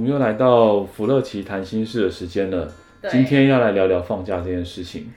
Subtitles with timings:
[0.00, 2.72] 们又来到福乐奇谈心事的时间了。
[3.08, 5.12] 今天要来聊聊放假这件事情。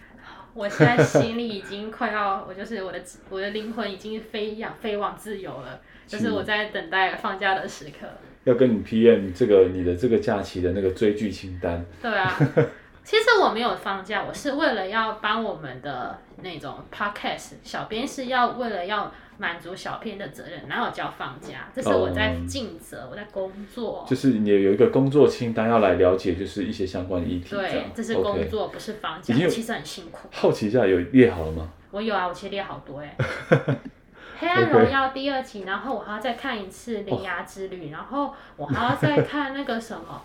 [0.54, 8.08] 我现在心里已经快要， 我就是我的我的灵魂已经飞扬飞往自由了，就是我在等待放假的时刻。
[8.44, 11.84] 要跟你 PM 这个你的这个假期的那个追剧清单。
[12.02, 12.38] 对啊，
[13.04, 19.12] 其实我没有放假，我是为了要帮我们的那种 podcast 小编是要为了要。
[19.36, 21.68] 满足小编的责任，哪有叫放假？
[21.76, 24.06] 这是我在尽责，嗯、我在工作。
[24.08, 27.50] 就是你有一个工作清单要来了解，就是一些相关的议题。
[27.50, 29.34] 对，这是工作.不是放假。
[29.50, 30.30] 其实很辛苦。
[30.32, 31.68] 好奇一下，有列好了吗？
[31.90, 33.18] 我有啊，我其实列好多哎。
[34.38, 40.22] 黑暗荣耀第二期，然后我还要再看一次《铃芽之旅》，然后我还要再 看那个什么。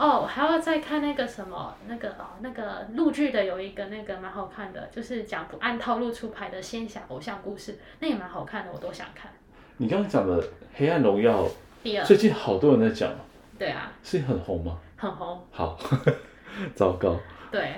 [0.00, 9.30] 哦，还要再看那个什么，那个哦，那个陆剧的有一个那个蛮好看的，就是讲不按套路出牌的仙侠偶像故事，那也蛮好看的，我都想看。
[9.76, 10.42] 你刚刚讲的
[10.74, 11.44] 《黑暗荣耀》，
[11.82, 13.12] 第二，最近好多人在讲。
[13.58, 13.92] 对啊。
[14.02, 14.78] 是很红吗？
[14.96, 15.38] 很红。
[15.50, 15.78] 好，
[16.74, 17.20] 糟糕。
[17.50, 17.74] 对。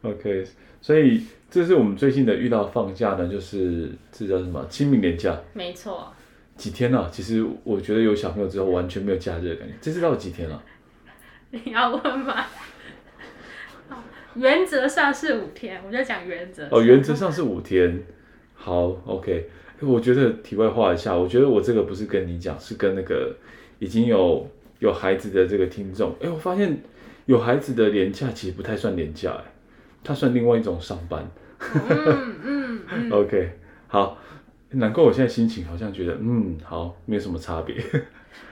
[0.00, 0.46] OK，
[0.80, 4.66] 所以这是我们最近的遇到放假呢，就是这叫什么？
[4.70, 5.38] 清明年假。
[5.52, 6.10] 没错。
[6.56, 7.10] 几天了、啊？
[7.12, 10.62] 其实我觉得有小朋友之后完全没有假日的感觉，这是到几天了、啊？
[11.64, 12.46] 你要问吗？
[14.34, 16.66] 原则上是五天，我就讲原则。
[16.70, 18.02] 哦，原则上是五天。
[18.54, 19.50] 好，OK。
[19.80, 23.36] 我觉得题外话一下，我觉得我这个不是跟你讲，是跟那个
[23.78, 26.14] 已经有有孩子的这个听众。
[26.22, 26.80] 哎，我发现
[27.26, 29.44] 有孩子的年假其实不太算年假，哎，
[30.02, 31.28] 它算另外一种上班。
[31.60, 33.10] 嗯嗯，嗯。
[33.12, 33.50] OK，
[33.88, 34.18] 好。
[34.74, 37.76] 难怪我现在心情好像觉得，嗯，好，没有什么差别。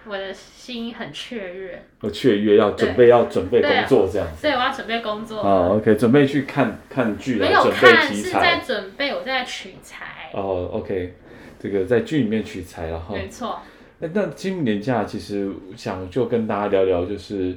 [0.07, 4.43] 我的心很雀跃，我雀跃要准备要准备工作这样子。
[4.43, 5.41] 对，我要准备工作。
[5.41, 8.23] 啊，OK，准备去看看剧来准备题材。
[8.23, 10.31] 是在准备，我在取材。
[10.33, 11.15] 哦，OK，
[11.59, 13.15] 这个在剧里面取材，然后。
[13.15, 13.61] 没错。
[13.99, 17.55] 那清明年假其实想就跟大家聊聊，就是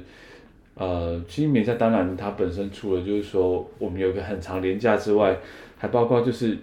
[0.74, 5.36] 呃，清明年假当然它本身除了就是说我们有个很长年假之外，
[5.78, 6.58] 还包括就是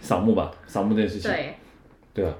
[0.00, 1.30] 扫墓吧，扫墓这件事情。
[1.30, 1.54] 对。
[2.14, 2.34] 对啊。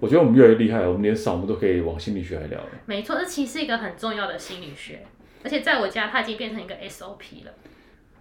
[0.00, 2.68] 我觉得我们越来越厉害，我们连扫墓都可以往心理学来聊了。
[2.84, 5.00] 没错，这其实是一个很重要的心理学，
[5.42, 7.52] 而且在我家，它已经变成一个 SOP 了。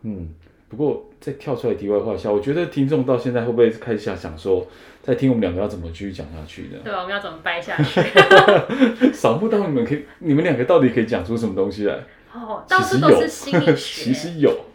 [0.03, 0.29] 嗯，
[0.69, 4.65] 不过再跳出来题外话一下，我觉得听众到现在会不会开始想想说，
[5.01, 6.77] 在听我们两个要怎么继续讲下去呢？
[6.83, 8.01] 对啊，我们要怎么掰下去？
[9.11, 11.95] 扫墓到你们可以，你们两个到底可以讲出什么东西来？
[12.33, 13.75] 哦，到处都是心理学。
[13.75, 14.65] 其实有。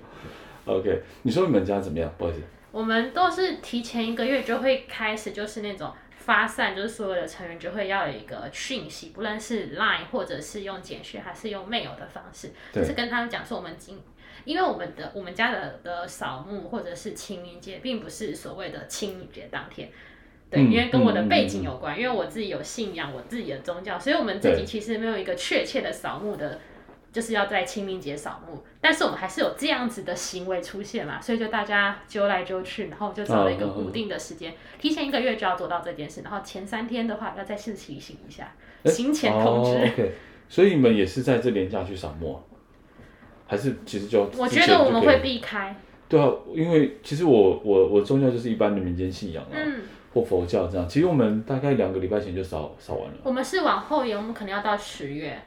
[0.67, 2.13] OK，你说你们家怎么样？
[2.19, 2.43] 不好意思。
[2.71, 5.91] 我们都是提前一个月就会开始，就是那种。
[6.29, 13.99] 发散就是所有的成员就会要有一个讯息，不论是 Line 或者是用简讯还是用 mail 的方式，就是跟他们讲说我们今，
[14.45, 19.91] 因为我们的我们家的的扫墓或者是清明节，并不是所谓的清明节当天，
[20.51, 26.61] 对，因为跟我的背景有关，因为我自己有信仰我自己的宗教，所以我们自己其实没有一个确切的扫墓的。
[27.13, 38.53] 就是要在清明节扫墓，但是我们还是有这样子的行为出现嘛，所以就大家揪来揪去，然后就找了一个固定的时间，提前一个月就要做到这件事，然后前三天的话要再次提醒一下，
[38.85, 39.71] 行前通知。
[39.71, 40.11] 哦 okay.
[40.51, 42.41] 所以你们也是在这连假去扫墓，
[43.47, 44.31] 还是其实就？
[44.37, 45.77] 我觉得我们会避开。
[46.09, 49.83] 对啊，因为其实我我我宗教就是一般的民间信仰啊，嗯，
[50.15, 50.89] 或佛教这样。
[50.89, 53.17] 其实我们大概两个礼拜前就扫扫完了。
[53.25, 55.39] 我们是往后延，我们可能要到十月。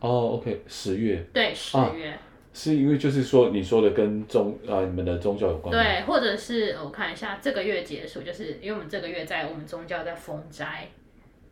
[0.00, 1.24] 哦、oh，OK，十月。
[1.32, 2.18] 对，十月、啊。
[2.52, 5.70] 是因为就是说你说的跟宗啊你们的宗教有关。
[5.70, 10.88] 对，或者是我看一下这个月结束，就是因为我们这个月在我们宗教在封斋，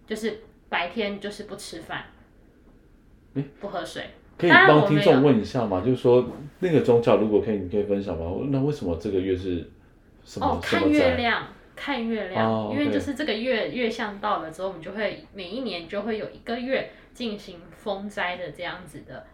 [0.09, 2.06] 就是白天就是不吃饭，
[3.34, 4.03] 欸、不喝水。
[4.36, 5.83] 可以帮听众问一下吗？
[5.84, 6.28] 就是说
[6.59, 8.24] 那个宗教如果可以，你可以分享吗？
[8.50, 9.71] 那为什么这个月是
[10.24, 10.47] 什么？
[10.47, 11.47] 哦，看月亮，
[11.77, 16.91] 看月亮、哦，因为就是这个月月相到了之后，我们就会每一年就会有一个月。
[17.15, 17.56] 进行
[17.88, 19.24] 封斋的这样子的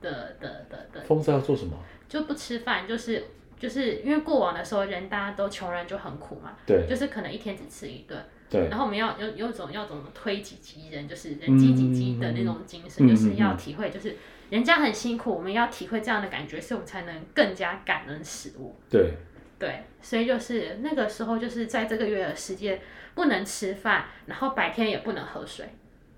[0.00, 1.00] 的的的的。
[1.02, 1.76] 封斋要做什么？
[2.08, 3.22] 就不吃饭，就是
[3.58, 8.18] 就是因为过往的时候人大家都穷人就很苦嘛，对，就是可能一天只吃一顿，
[8.48, 8.68] 对。
[8.70, 14.16] 然后我们要有有种要怎么推己及人，就是人饥己饥的那种精神，嗯，就是要体会，就是
[14.48, 18.74] 人家很辛苦，我们要体会这样的感觉，所以我们才能更加感恩食物。
[18.88, 19.12] 对
[19.58, 22.80] 对，所以就是那个时候，就是在这个月的时间
[23.14, 25.66] 不能吃饭，然后白天也不能喝水。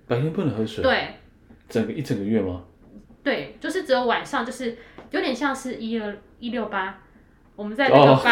[0.06, 0.82] 白天不能喝水。
[0.82, 1.16] 对，
[1.72, 2.64] 整个一整个月吗？
[3.24, 4.76] 对，就是只有晚上，就是
[5.10, 6.98] 有点像是一二一六八，
[7.56, 8.30] 我们在那个八，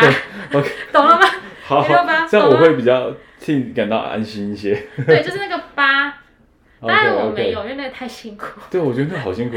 [0.93, 1.27] 懂了吗？
[1.65, 4.75] 好，一六八，这样我会比较替你感到安心一些。
[5.07, 6.19] 对，就是那个八，
[6.83, 8.61] 当然我没有，因为那个太辛苦。
[8.71, 9.57] 对，我觉得那好辛苦。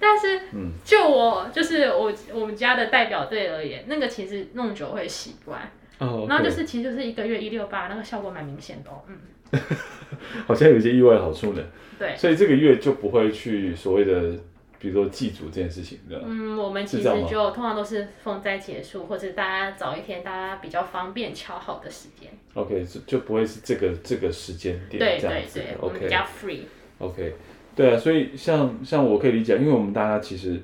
[0.00, 0.40] 但是，
[0.82, 5.70] 就我就是我我们家的代表队而言，那个其实弄久会习惯。
[6.00, 6.26] 哦。
[6.28, 9.02] 然后就是其实就是一个月一六八，那个效果蛮明显的哦。
[9.06, 9.16] 嗯。
[10.46, 11.62] 好像有一些意外好处呢。
[11.98, 12.16] 对。
[12.16, 14.32] 所以这个月就不会去所谓的，
[14.78, 22.30] 比如说祭祖这件事情，嗯，我们其实就通常都是风灾结束，或者大家早一天，大家比较方便敲好的时间。
[22.54, 24.98] OK，就就不会是这个这个时间点。
[24.98, 26.60] 对对对，我们比较 free。
[26.98, 27.34] OK。
[27.76, 30.60] 对啊，所以像像我可以理解，因为我们大家其实，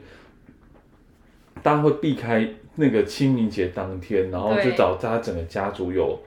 [1.62, 6.18] 大家会避开那个清明节当天，然后就找大家整个家族有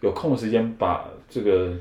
[0.00, 1.72] 有空的时间把这个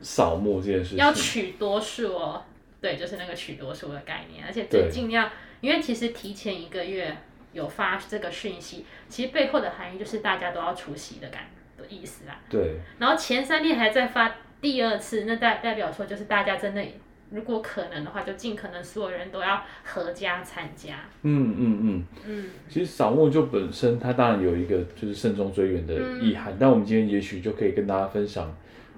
[0.00, 2.42] 扫墓这件事情要取多数哦，
[2.80, 5.30] 对，就是那个取多数的概念，而且最尽量，
[5.60, 7.16] 因为其实提前一个月
[7.52, 12.40] 有发这个讯息，其实背后的含义就是大家都要出席的感的意思啦。
[12.48, 16.84] 对，然后前三天还在发第二次，那代代表说就是大家真的。
[17.30, 20.96] 如果可能的话，就尽可能所有人都要合家参加。
[21.22, 22.50] 嗯嗯嗯嗯。
[22.68, 26.52] 其实扫墓就本身，它当然有一个就是慎终追远的意涵。
[26.52, 28.52] 嗯、但我们今天也许就可以跟大家分享，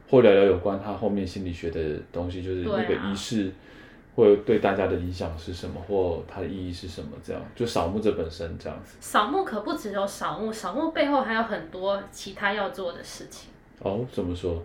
[0.08, 1.80] 或聊聊有关它后面心理学的
[2.10, 3.52] 东西，就是那个仪式，
[4.16, 7.10] 或对大家的影响是什么，或它的意义是什么？
[7.22, 8.96] 这样就扫墓这本身这样子。
[9.00, 13.51] 扫墓可不只有扫墓，扫墓背后还有很多其他要做的事情。
[13.82, 14.62] 哦，怎么说？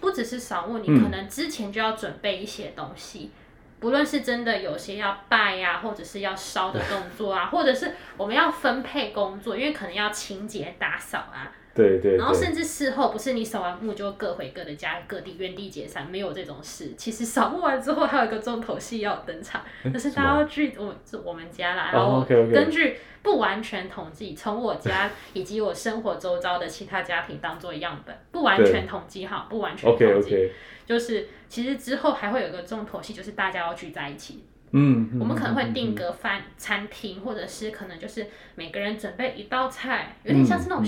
[0.00, 3.38] 不只是扫墓，你可能之前就要准备一些东西，嗯、
[3.80, 11.52] 不论是真的有些要拜呀、啊，或者是要烧的动作啊，或者是我们要分配工作，因为可能要清洁打扫啊。
[11.74, 16.92] 对，对对，然后甚至事后不是你扫完墓就各回各的家，各地原地解散，没有这种事。
[16.96, 30.50] 其实扫墓完之后还有一个重头戏要登场， 就、欸、是大家要聚我我们家啦，然后根据不完全统计，从我家以及我生活周遭的其他家庭当做样本，不完全统计哈，不完全统计，okay, okay.
[30.84, 34.44] 就是其实之后还会有一个重头戏，就是大家要聚在一起。
[34.74, 40.84] 嗯，我们可能会定个饭餐厅，或者是可能就是每个人准备一道菜，有点像是那种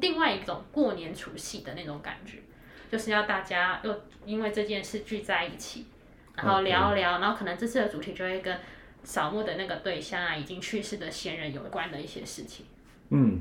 [0.00, 2.38] 另外一种过年除夕的那种感觉，
[2.90, 3.94] 就是要大家又
[4.26, 5.84] 因为这件事聚在一起，
[6.34, 8.58] 然后聊聊，然后可能这次的主题就会跟
[9.04, 12.66] 扫墓的那个对象啊，已经去世的先人有关的一些事情。
[13.10, 13.40] 嗯，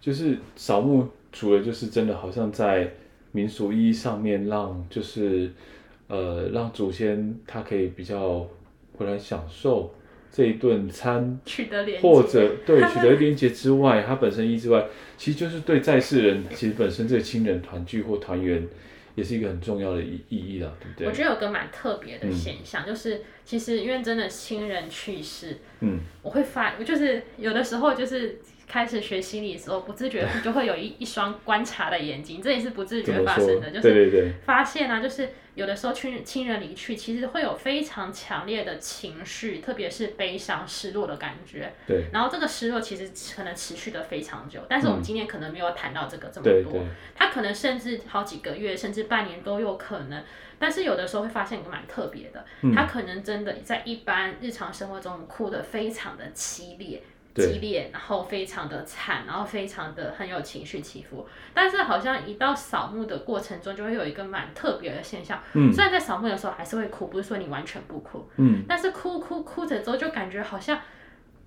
[0.00, 2.88] 就是扫墓除了就是真的好像在
[3.32, 5.52] 民俗意义上面让就是
[6.06, 8.46] 呃让祖先他可以比较。
[9.02, 9.94] 回来享受
[10.30, 18.66] 这一顿餐，取得连或者对 取得连接之外，它本身意义之外，其实就是对在世人，其实本身这个亲人团聚或团圆，
[19.14, 21.06] 也是一个很重要的意意义了，对不对？
[21.06, 28.38] 我觉得有个蛮特别的现象，嗯、就是其实因为真的亲人去世，嗯，我会发，就是有的时候就是。
[28.72, 41.70] 开始学心理的时候，不自觉就会有一一双观察的眼睛，这也是不自觉发生的，就是发现啊，就是有的时候亲亲人离去，其实会有非常强烈的情绪，特别是悲伤、失落的感觉。
[41.86, 42.06] 对。
[42.14, 46.82] 然后这个失落其实可能持续的非常久，但是我们今天可能没有谈到这个这么多，
[47.14, 50.24] 它可能甚至好几个月，甚至半年都有可能。
[50.58, 52.42] 但是有的时候会发现一个蛮特别的，
[52.74, 57.02] 他可能真的在一般日常生活中哭得非常的凄烈。
[57.34, 61.26] 激烈，然后非常的惨，然后非常的很有情绪起伏。
[61.54, 65.40] 但是好像一到扫墓的过程中，就会有一个蛮特别的现象。
[65.54, 68.28] 嗯，虽然在扫墓的时候还是会哭，不是说你完全不哭。
[68.36, 70.78] 嗯，但是哭哭哭着之后，就感觉好像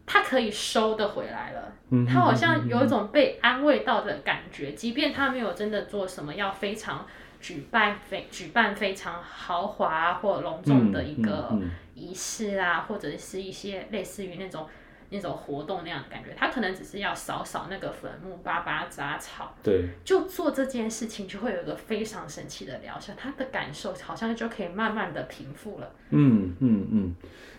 [0.08, 1.72] 他可以收得回来了。
[1.92, 7.06] 嗯，他好像有一种被安慰到的感觉，即便他没有真的做什么要非常
[7.40, 11.56] 举办非举办非常豪华或隆重的一个
[11.94, 14.68] 仪式啊，或者是一些类似于那种。
[15.10, 25.92] 那种活动那样的感觉，他可能只是要扫扫那个坟墓，拔拔杂草，对，就做这件事情，就会有一个非常神奇的疗效，他的感受好像就可以慢慢的平复了。
[26.10, 27.16] 嗯嗯嗯，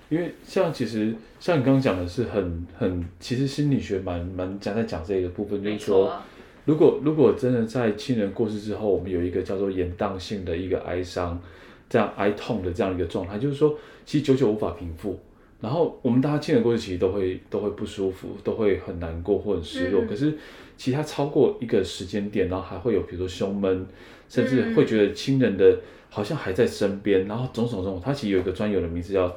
[0.09, 6.21] 因为像其实像你刚刚讲的是很很，其实心理学蛮蛮讲在讲这个部分，就是说，
[6.65, 11.41] 如果如果真的在亲人过世之后，我们有一个叫做延宕性的一个哀伤，
[11.89, 15.19] 这样哀痛的这样一个状态，就是说，其实久久无法平复。
[15.61, 20.03] 然后我们大家见了过去，其实都会都会不舒服，都会很难过或很失落。
[20.03, 20.37] 嗯、可是
[20.77, 23.87] 其他超过一个时间点，然后还会有比如说胸闷，
[24.29, 25.79] 甚至会觉得亲人的
[26.11, 28.03] 好像还在身边，然后种种种种。
[28.05, 29.35] 它其实有一个专有的名字叫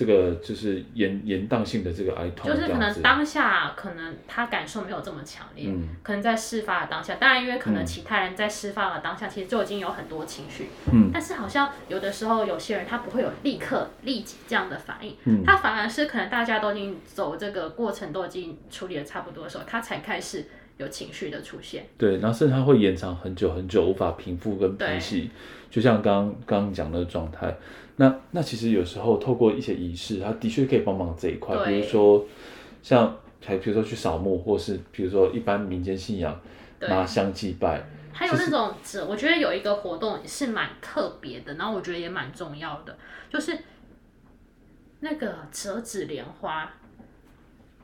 [0.00, 20.46] 这个就是延延宕性的这个哀痛，就是可能当下可能他感受没有这么强烈，嗯，可能在事发的当下，当然因为可能其他人在事发的当下其实就已经有很多情绪，嗯，但是好像有的时候有些人他不会有立刻立即这样的反应，嗯，他反而是可能大家都已经走这个过程都已经处理的差不多的时候，他才开始
[20.80, 25.30] 有情绪的出现，对，然后甚至它会延长很久很久，无法平复跟平息，
[25.70, 27.54] 就像刚刚刚讲的状态。
[27.96, 31.54] 那那其实有时候透过一些仪式，它的确可以帮忙这一块。
[31.66, 32.24] 比如说，
[32.82, 36.40] 像还比如说去扫墓，或是比如说一般民间信仰
[36.80, 37.84] 拿香祭拜。
[38.10, 42.96] 还有那种折，我觉得有一个活动是蛮特别的，然后我觉得也蛮重要的，
[43.28, 43.58] 就是
[45.00, 46.72] 那个折纸莲花。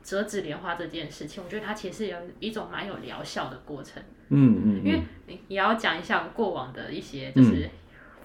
[0.07, 4.01] 折纸莲花这件事情，我觉得它其实有一种蛮有疗效的过程。
[4.29, 4.85] 嗯嗯，嗯。
[4.85, 7.65] 因为你也要讲一下过往的一些，就是。
[7.65, 7.69] 嗯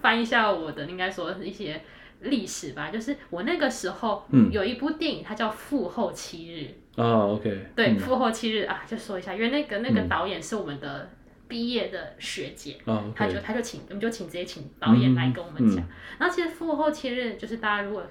[0.02, 1.80] 翻一下我的应该说一些
[2.22, 11.08] 历史吧，就是我那个时候有一部电影，它叫《父后七日》啊、嗯、，OK，对，嗯《父后七日》啊，就说一下，因为那个那个导演是我们的
[11.46, 15.76] 毕业的学姐，嗯、他就他就请我们就请直接请导演来跟我们讲。
[16.18, 18.04] 然后其实《父后七日》就是大家如果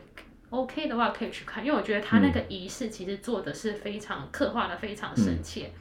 [0.51, 5.65] OK 的话可以去看，因为我觉得他那个仪式其实做的是非常刻画的非常深切。
[5.65, 5.71] 嗯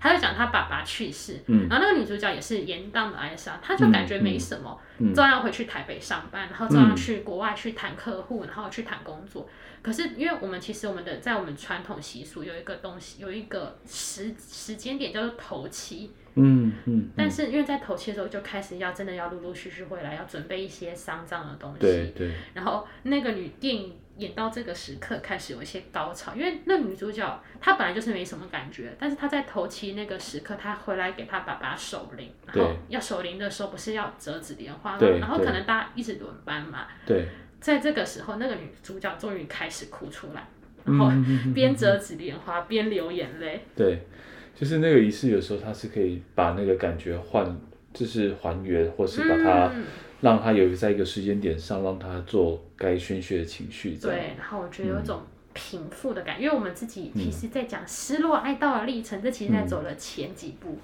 [0.00, 9.50] 他就讲他爸爸去世，嗯，然后那个女主角也是延宕的哀伤，她就感觉没什么，嗯，照样回去台北上班，然后照样去国外去谈客户，然后去谈工作。
[9.82, 16.12] 可是因为我们其实我们的在我们传统习俗有一个东西，有一个时时间点叫做头七。
[16.36, 21.80] 嗯嗯，但是因为在头七的时候就开始要真的要陆陆续续回来，要准备一些丧葬的东西。
[21.80, 22.32] 对对。
[22.54, 34.98] 然后那个女电影演到这个时刻开始有一些高潮，因为那女主角她本来就是没什么感觉，但是她在头七那个时刻，她回来给她爸爸守灵，然后要守灵的时候不是要折纸莲花吗？
[35.18, 36.86] 然后可能大家一直轮班嘛。
[37.06, 37.28] 对。
[37.60, 40.46] 在这个时候，那个女主角终于开始哭出来，
[40.84, 41.10] 然后
[41.54, 43.64] 边折纸莲花边流眼泪。
[43.74, 44.06] 对。
[44.54, 47.56] 就是那个仪式，有时候它是可以把那个感觉换，
[47.92, 49.72] 就是还原，或是把它
[50.20, 53.94] 让他有在一个时间点上，让他做该宣泄的情绪。
[53.94, 55.20] 对，然后我觉得有一种
[55.52, 60.76] 平复的感觉，嗯，因为我们自己其实在讲失落哀悼的历程，这其实在走了前几步。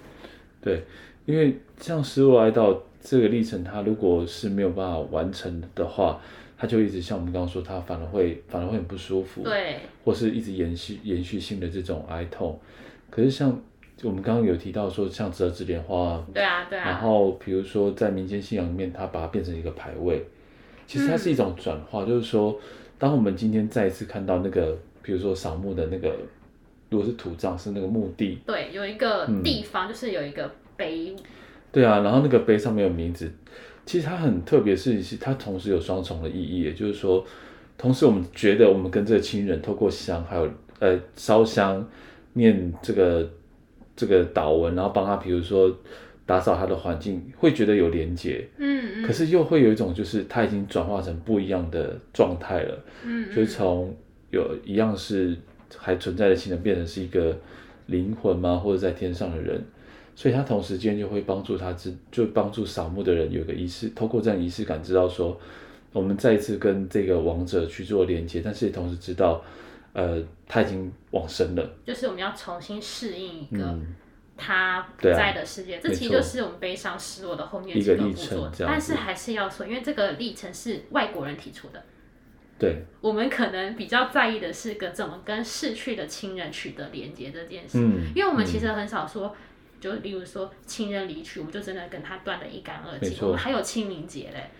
[0.61, 0.83] 对，
[1.27, 6.21] 因为像失落哀悼这个历程，它如果是没有办法完成的话，
[6.57, 9.43] 它就一直像我们刚刚说，它反而会反而会很不舒服。
[9.43, 12.59] 对，或是一直延续延续性的这种哀痛。
[13.11, 13.61] 可是像
[14.03, 20.23] 我们刚刚有提到说，像折纸莲花，对啊对啊，然后比如说在民间信仰里面，它把它变成一个牌位，
[20.87, 22.59] 其实它是一种转化，嗯，就是说，
[22.99, 26.15] 当我们今天再一次看到那个，比如说扫墓的那个，
[26.91, 31.15] 如果是土葬是那个墓地，对，有一个地方，嗯，就是有一个碑，
[31.73, 33.31] 对啊，然后那个碑上面有名字，
[33.87, 37.25] 其实它很特别，是是它同时有双重的意义，也就是说，
[37.79, 41.89] 同时我们觉得我们跟这个亲人透过香，还有呃烧香。
[42.37, 43.31] 念这个
[43.97, 45.75] 这个导文，然后帮他，比如说
[46.27, 48.45] 打扫他的环境，会觉得有连接。
[48.59, 49.03] 嗯嗯。
[49.03, 52.85] 可是又会有一种，就是他已经转化成不一样的状态了。
[53.05, 53.35] 嗯，嗯。
[53.35, 53.95] 就是从
[54.31, 55.37] 有一样是
[55.77, 57.37] 还存在的亲人，变成是一个
[57.87, 58.57] 灵魂吗？
[58.57, 59.63] 或者在天上的人？
[60.17, 65.39] 所以他同时间就会帮助他，知就帮助扫墓的人有个仪式，透过这样仪式感，知道说
[65.93, 69.43] 我们再一次跟这个王者去做连接，但是也同时知道。
[69.95, 73.79] 呃，他已经往生了，就是我们要重新适应一个
[74.37, 78.51] 他不在的世界，嗯啊、这其实就是我们悲伤失落的后面几个步骤。
[78.59, 81.81] 但是还是要说，因为这个历程是外国人提出的，
[82.59, 89.37] 对，我们可能比较在意的是个怎么跟逝去的亲人取得连接这件事，嗯，因为我们其实很少说，嗯、
[89.81, 94.51] 就例如说亲人离去，我们就真的跟他断得一干二净，我们还有清明节嘞。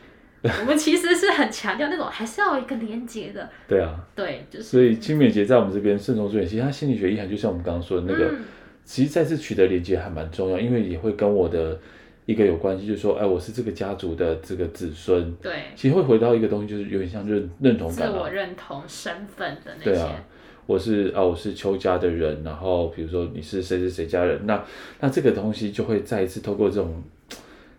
[0.61, 3.49] 我们其实是很强调那种还是要有一个连接的。
[3.67, 4.65] 对啊，对，就是。
[4.65, 8.45] 所以清明节在我们这边慎重追远，其实它心理学意涵就像我们刚刚说的那个，嗯、
[8.85, 11.81] 其实再次取得连接还蛮重要，因为也会跟我的
[12.27, 15.33] 一个有关系，就是说，哎，我是这个家族的这个子孙。
[15.37, 15.53] 对。
[15.75, 18.13] 其实会回到一个东西，就是有点像认认同感、啊。
[18.13, 19.93] 自我认同身份的那些。
[19.93, 20.25] 对啊，
[20.67, 24.63] 我是啊，我是邱家的人，然后比如说你是谁谁谁家人，那
[25.01, 27.03] 那这个东西就会再一次透过这种。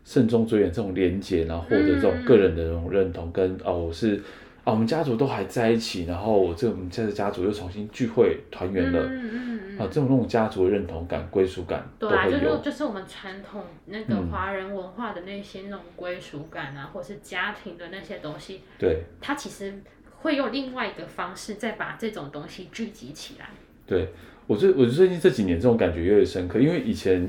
[0.05, 4.15] 慎终追远这种连结，然后获得这种个人的这种认同，跟、嗯、哦，我是
[4.63, 19.73] 啊，我们家族都还在一起，然后我这我们这个家族又重新聚会团圆了，嗯嗯嗯、啊，这种那种家族的认同感、归属感都会有，对啊，就是就是我们传统那个华人文化的那些那种归属感啊，嗯、或是家庭的那些东西，对，它其实
[20.19, 23.49] 会用另外一个方式再把这种东西聚集起来。
[23.87, 24.09] 对，
[24.45, 27.27] 我最我最近这几年这种感觉越来越深刻，因为以前。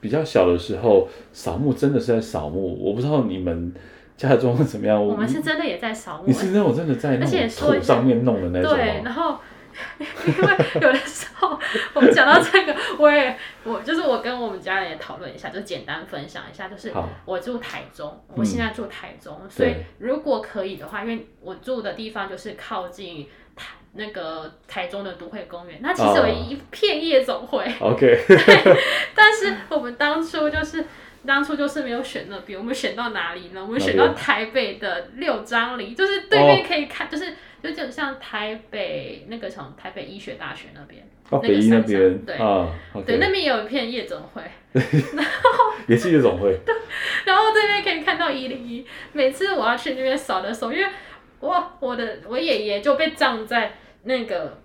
[0.00, 3.72] 比较小的时候扫墓真的是在扫墓，我不知道你们
[4.16, 5.04] 家的状况怎么样？
[5.04, 6.24] 我们是真的也在扫墓。
[6.26, 8.74] 你是那种真的在那种土上面弄的那种。
[8.74, 9.38] 对，然后
[10.26, 11.58] 因为有的时候
[11.94, 16.92] 我们讲到这个，我也我就是我跟我们家人也讨论一下，就简单分享一下，就是
[17.24, 23.26] 我住台中，我现在住台中，嗯、所以如果可以的话，因为我住的地方就是靠近
[23.60, 27.64] 台那个台中的都会公园，那其实有一片夜总会。
[27.80, 27.92] Oh.
[27.92, 28.24] OK。
[28.26, 28.36] 对，
[29.14, 30.84] 但是我们当初就是。
[31.26, 33.60] 当初就是没有选那边，我们选到哪里呢？
[33.60, 42.74] 我们选到台北的六张犁，就是对面可以看，哦、就是就就像台北那个从台北医学大学那边，哦、那个山上对，啊、
[43.04, 44.40] 对，那边有一片夜总会，
[44.72, 44.82] 然
[45.28, 46.74] 后也是夜总会，对，
[47.26, 48.86] 然后对面可以看到一零一。
[49.12, 50.90] 每次我要去那边扫的时候，因为
[51.40, 54.58] 哇，我的我爷爷就被葬在那个。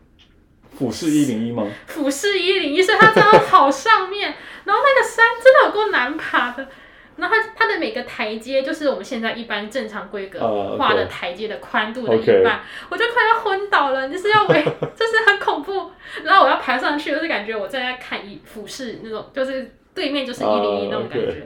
[0.77, 1.65] 俯视一零一吗？
[1.87, 4.23] 俯视一零一，所以它真的好上面，
[4.65, 6.67] 然后那个山真的有够难爬的，
[7.15, 12.59] 然后它它的每个台阶就是我们现在一般正常规格画的台阶的宽度的一半，uh, okay.
[12.89, 14.61] 我就快要昏倒了，就是要围，
[14.97, 15.89] 就是很恐怖，
[16.25, 21.45] 然后我要爬上去，就是感觉我正在看一俯视那种，就是对面就是一零一那种感觉，uh, okay.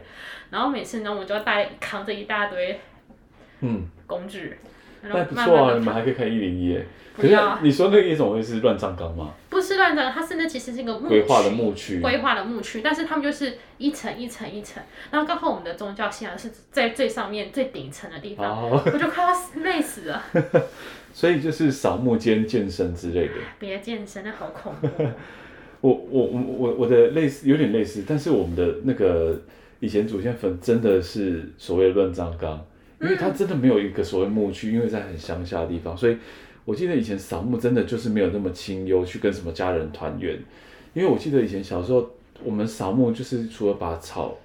[0.50, 2.82] 然后每次呢，我就要带扛着一大堆
[3.60, 4.58] 嗯工具。
[4.64, 4.66] 嗯
[5.02, 6.80] 那不错啊，你们还可以看一零一。
[7.16, 9.34] 可是你说那个夜总会是乱葬岗吗？
[9.50, 12.00] 不是乱葬，它是那其实是一个规划的牧区。
[12.00, 20.24] 规划的牧区，但是他们就是一层一层一层，然后刚好我们的宗教信仰是在最上面最顶层的地方，哦、我就快要累死了。
[21.14, 23.34] 所以就是扫墓兼健身之类的。
[23.60, 24.88] 别健身，那好恐怖。
[25.82, 29.38] 我我我我我的类似有点类似，但是我们的那个
[29.82, 32.66] 以前祖先坟真的是所谓的乱葬岗。
[33.02, 36.18] 因为它真的没有一个所谓墓区，因为在很乡下的地方，所以
[36.66, 40.38] 我记得以前扫墓真的就是没有那么清幽，去跟什么家人团圆。
[40.94, 42.10] 因为我记得以前小时候，
[42.44, 44.38] 我们扫墓就是除了把草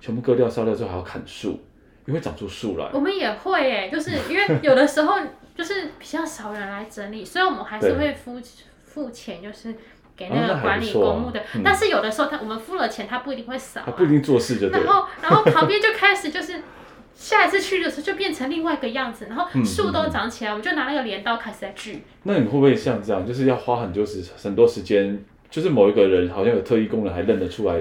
[0.00, 1.58] 全部割掉烧掉之后，还要砍树，
[2.06, 2.88] 因为长出树来。
[2.92, 5.18] 我们也会哎，就是因为有的时候
[5.56, 8.40] 就是比较少人来整理，所以我们还是会付
[8.84, 9.74] 付钱，就是
[10.16, 11.40] 给那个管理公墓的。
[11.40, 14.80] 啊啊嗯、但是有的时候他我们付了钱，他不一定会扫、啊，他不一定做事就对。
[14.80, 16.62] 然后然后旁边就开始就是。
[17.16, 22.02] 下一次去的时候就变成另外一个样子，然后树都长起来，我们就拿那个镰刀开始在锯。
[22.24, 25.18] 那你会不会像这样，就是要花很多时很多时间，
[25.50, 27.80] 就是某一个人好像有特异功能，还认得出来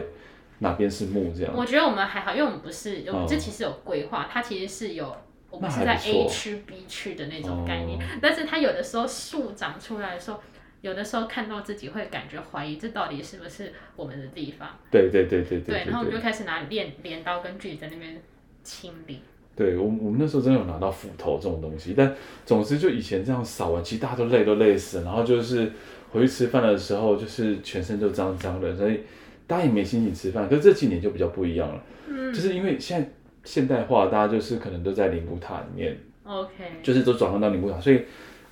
[0.60, 1.54] 哪边是木这样？
[1.54, 5.14] 我觉得我们还好，因为我们不是，我们这其实有规划，哦、它其实是有
[5.50, 10.40] 我们是在 A 区 B 区的那种概念，但是它有的时候树长出来的时候，
[10.80, 14.70] 有的时候看到自己会感觉怀疑，这到底是不是我们的地方？
[14.90, 15.84] 对对对对对，对。
[15.84, 18.22] 对，然后我们就开始拿镰镰刀跟锯在那边。
[18.66, 19.20] 清理，
[19.56, 22.14] 对我我们那时候真的有拿到斧头这种东西，但
[22.46, 25.72] 总之就以前这样扫完，其实大家都累都累死了，然后就是
[26.12, 29.02] 回去吃饭的时候，就是全身都脏脏的，所以
[29.48, 30.50] 大家也没心情吃饭。
[30.50, 33.10] 可是这几年就比较不一样了，嗯，就是因为现在
[33.44, 36.52] 现代化，大家就是可能都在灵骨塔里面，OK，
[36.82, 38.02] 就是都转换到灵骨塔，所以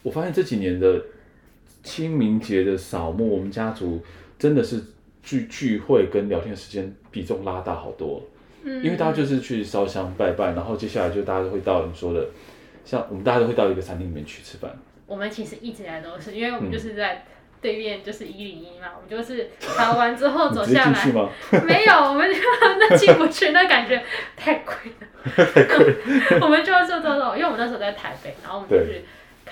[0.03, 1.01] 我发现这几年的
[1.81, 3.99] 清明节的扫墓，我们家族
[4.37, 4.79] 真的是
[5.23, 8.21] 聚聚会跟聊天时间比重拉大好多。
[8.63, 12.25] 因为大家就是去烧香拜拜，然后接下来就大家都会到你说的，
[12.85, 14.71] 像我们大家都会到一个餐厅里面去吃饭。
[15.05, 17.25] 我们其实一直以来都是，因为我们就是在
[17.61, 21.05] 对面就是一零一嘛，我们就是爬完之后走下来。
[21.65, 22.37] 没有，我们就
[22.79, 24.01] 那进不去，那感觉
[24.35, 25.07] 太贵了。
[25.35, 25.95] 太贵。
[26.41, 29.03] 我们就就走走，因为我们那时候在台北，然后我们就去。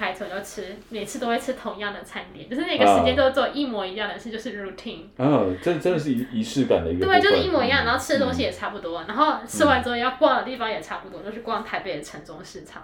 [0.02, 5.04] 开车就吃，每次都会吃同样的餐点，就是那个时间都做一模一样的事，就是 routine。
[5.20, 7.06] 嗯，这真的是仪仪式感的一个。
[7.06, 12.82] 对，就是一模一样，然后吃的东西也差不多，然后吃完之后要逛的地方也差不多，就是逛台北的城中市场，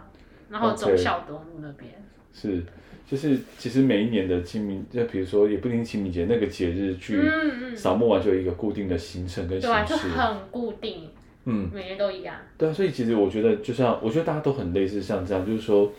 [0.51, 1.91] 然后忠孝东路那边。
[2.31, 2.63] 是，
[3.09, 7.19] 就是其实每一年的清明，就比如说也不一定清明节那个节日去
[7.75, 9.75] 扫墓完，就有一个固定的行程跟形式。
[9.75, 11.09] 对，就很固定。
[11.45, 12.35] 嗯，每年都一样。
[12.59, 15.91] 对啊，所以其实我觉得，就像我觉得大家都很类似，像这样，就是说。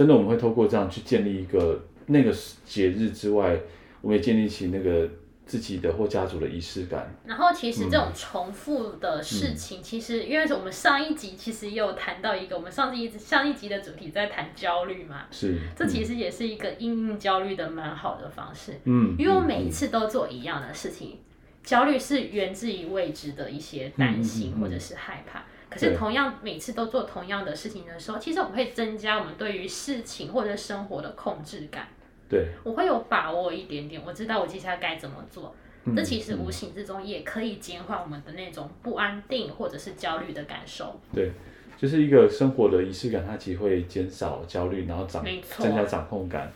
[0.00, 2.34] 真的，我们会透过这样去建立一个那个
[2.64, 3.54] 节日之外，
[4.00, 5.06] 我们也建立起那个
[5.44, 7.14] 自己的或家族的仪式感。
[7.26, 18.80] 然后，其实这种重复的事情，嗯、其实因为我们上一集其实也有谈到一个，我们上一集上一集的主题在谈焦虑嘛，是，这其实也是一个因应焦虑的蛮好的方式。
[18.84, 21.18] 嗯，因为我每一次都做一样的事情，嗯、
[21.62, 25.44] 焦虑是源自于未知的一些担心或者是害怕。
[25.70, 31.86] 可是同样每次都做同样的事情的时候，其实我们会增加我们对于事情或者生活的控制感。
[32.28, 35.54] 对，我会有把握一点点，我知道我接下来该怎么做。
[35.84, 40.98] 嗯、这其实无形之中也可以减缓我们的那种不安定或者是焦虑的感受。
[41.14, 41.30] 对，
[41.78, 45.24] 就是一个生活的仪式感，它其实会减少焦虑，然后掌
[45.58, 46.52] 增加掌控感。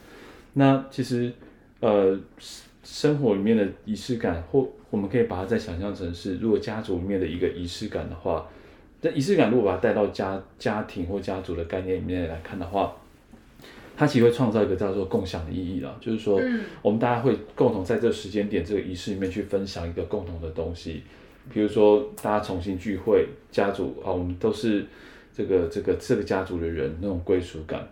[0.54, 1.32] 那其实
[1.78, 2.18] 呃，
[2.82, 8.44] 生活里面的仪式感，或我们可以把它再想象成是，如果家族里面的一个仪式感的话。
[9.04, 12.96] 这仪式感如果把它带到家家庭或家族的概念里面来看的话，
[13.94, 16.40] 它其实会创造一个叫做共享的意义了，就是说，
[16.80, 21.02] 我们大家会共同在这个时间点这个仪式里面去分享一个共同的东西，
[21.52, 24.86] 比如说大家重新聚会，家族啊，我们都是
[25.34, 27.86] 这个这个这个家族的人那种归属感，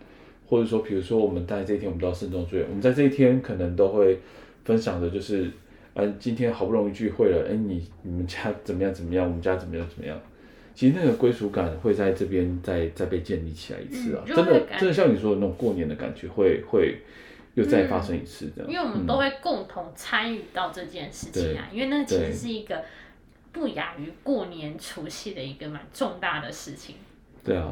[0.47, 4.17] 或者说，比如说我们在这一天我们都要慎重追远，我们在这一天可能都会
[4.65, 5.43] 分享的就是，
[5.93, 10.19] 嗯、呃，今天好不容易聚会了，哎，你你们家怎么样怎么样，我们家怎么样怎么样。
[10.75, 16.97] 其实那个归属感会在这边再再被建立起来一次啊，嗯、真的真的像你说的那种过年的感觉会会
[17.53, 18.73] 又再发生一次这样，嗯。
[18.73, 22.83] 因为我们都会共同参与到这件事情啊，嗯、因为那其实是一个
[23.51, 26.95] 不亚于过年除夕的一个蛮重大的事情。
[27.43, 27.71] 对啊，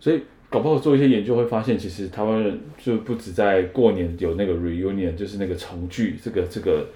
[0.00, 6.88] 所以搞不好做一些研究会发现，其实台湾人就不止在过年有那个 reunion，就是那个重聚这个这个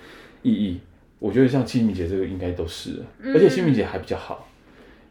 [0.42, 0.80] 意义。
[1.20, 4.48] 我觉得像清明节这个应该都是，嗯、而且清明节还比较好。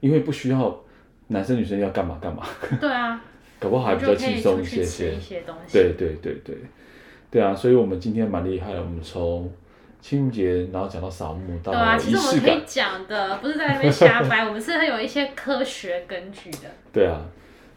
[0.04, 0.84] 因为不需要
[1.28, 2.46] 男生女生要干嘛干嘛，
[2.82, 3.24] 对啊，
[3.58, 5.16] 搞不好还比较轻松一些些。
[5.72, 6.58] 对对对对，
[7.32, 9.50] 对啊，所以我们今天蛮厉害的，我们从
[10.02, 11.72] 清明节，然后讲到扫墓，到。
[11.72, 16.70] 对啊，其实我们可以讲的不是在那边瞎掰， 我们是很有一些科学根据的。
[16.92, 17.22] 对啊，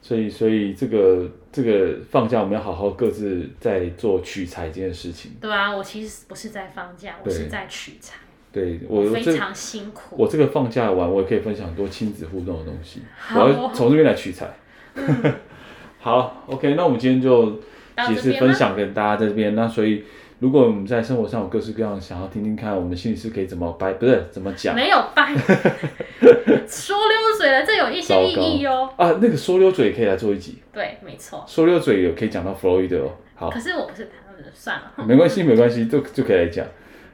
[0.03, 5.31] 所以所以这个这个放假我们要好好各自在做取材这件事情。
[5.41, 8.17] 对啊，我其实不是在放假，我是在取材。
[8.57, 10.17] 对我，我非常辛苦。
[10.17, 13.03] 我这个放假完，我也可以分享很多亲子互动的东西。
[13.35, 14.49] 我要从这边来取材。
[14.95, 15.35] 嗯、
[16.01, 17.61] 好，OK，那我们今天就
[18.09, 19.55] 也是分享给大家在这边。
[19.55, 20.05] 那所以，
[20.39, 24.75] 如果我们在生活上有各式各样想要听听看，我们心理师可以怎么掰，不是怎么讲？
[24.75, 25.35] 没有掰，
[26.67, 28.91] 说溜嘴了，这有一些意义哦。
[28.97, 30.63] 啊，那个说溜嘴也可以来做一集。
[30.73, 31.45] 对，没错。
[31.47, 33.13] 说溜嘴也可以讲到弗洛伊德哦。
[33.35, 35.05] 好，可是我不是他们的，算了。
[35.07, 36.67] 没关系，没关系，就就可以来讲。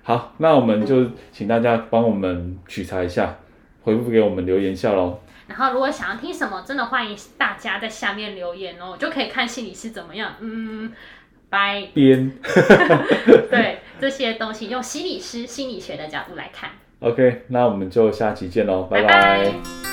[0.03, 3.37] 好，那我们就请大家帮我们取材一下，
[3.83, 5.21] 回复给我们留言一下喽。
[5.49, 10.35] 然后，如果想要听什么，真的欢迎大家在下面留言哦，就可以看心理师怎么样。
[10.41, 10.91] 嗯，
[11.51, 11.89] 拜。
[11.93, 12.33] 编。
[13.51, 16.71] 对，这些东西用心理师心理学的角度来看。
[17.01, 19.09] OK，那我们就下期见喽，拜拜。
[19.09, 19.92] 拜拜。